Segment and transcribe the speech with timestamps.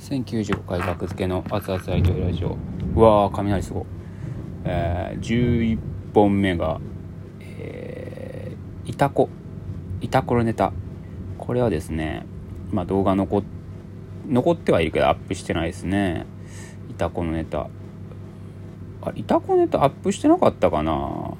[0.00, 2.56] 1095回格付けの熱々アイドルラジオ。
[2.96, 3.84] うわー雷すごい、
[4.64, 5.78] えー、11
[6.14, 6.80] 本目が
[7.40, 9.28] えー、いたこ
[10.00, 10.72] いたこのネタ。
[11.36, 12.24] これはですね
[12.72, 13.44] まあ動画残
[14.26, 16.24] 残ってはいるけどアップしてないですね。
[16.88, 17.68] いたこのネタ。
[19.02, 21.34] あいたこネタアップしてなかったかな？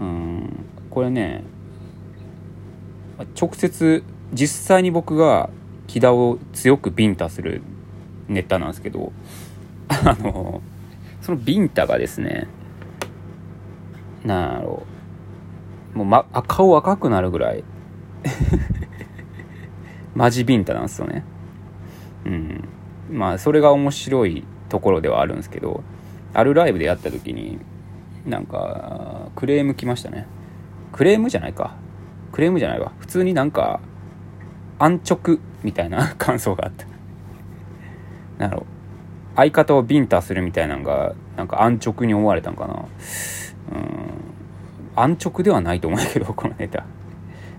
[0.00, 0.50] うん。
[0.90, 1.42] これね
[3.40, 4.04] 直接
[4.34, 5.48] 実際に僕が
[5.88, 7.62] 木田を強くビンタする
[8.28, 9.12] ネタなんですけど
[9.88, 10.60] あの
[11.20, 12.46] そのビンタがですね
[14.24, 14.86] なんやろ
[15.94, 17.64] うもう、ま、顔赤くなるぐらい
[20.14, 21.24] マジビンタなんですよね
[22.26, 22.68] うん
[23.10, 25.82] まあそれが面白いところではあるんですけど
[26.34, 27.58] あるライブでやった時に
[28.26, 30.26] なんかクレーム来ましたね
[30.92, 31.76] クレームじゃないか
[32.32, 33.80] クレームじゃないわ普通になんか
[34.78, 36.86] 安直みたいな感想があった。
[38.38, 38.66] なるほど
[39.36, 42.84] 相方をビンタするみたいなのがなんか安直に思われたんかな。
[43.72, 43.88] うん。
[44.96, 46.84] 安直ではないと思うけど このネタ。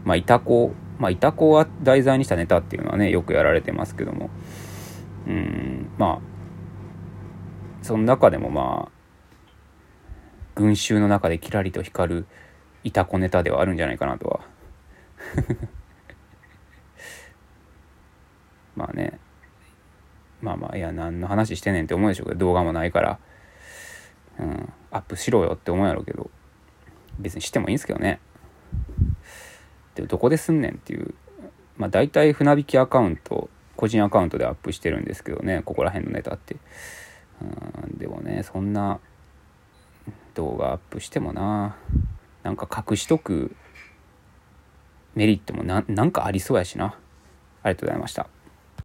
[0.03, 4.30] まあいたこまあいたこは題材にしたネタっていうのはねよくやられてますけども。
[5.25, 5.89] うん。
[5.97, 6.30] まあ
[7.81, 9.00] その中でもまあ
[10.56, 12.25] 群衆の中でキラリと光る
[12.84, 14.41] いたこネタではあるんじゃないかなとは
[18.75, 19.19] まあね
[20.41, 23.19] まあまあいや何の話してんねんって思うでしょうけど動画もないから、
[24.39, 26.29] うん、アップしろよって思うやろうけど
[27.19, 28.19] 別にしてもいいんですけどね。
[29.95, 31.13] でどこですんねんっていう。
[31.77, 35.61] まあ大体船引きアカウント個人アカウントでアップしてるんですけどね。
[35.65, 36.55] ここら辺のネタって。
[37.41, 37.97] うん。
[37.97, 38.99] でもねそんな
[40.35, 41.75] 動画アップしてもな。
[42.43, 43.53] なんか隠しとく
[45.15, 46.97] メリットもなんかありそうやしな。
[47.63, 48.27] ありがとうございました。